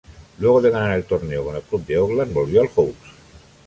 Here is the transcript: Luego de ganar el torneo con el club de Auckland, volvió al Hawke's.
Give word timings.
Luego 0.39 0.63
de 0.63 0.71
ganar 0.71 0.97
el 0.97 1.03
torneo 1.05 1.45
con 1.45 1.55
el 1.55 1.61
club 1.61 1.85
de 1.85 1.95
Auckland, 1.97 2.33
volvió 2.33 2.61
al 2.63 2.69
Hawke's. 2.75 2.95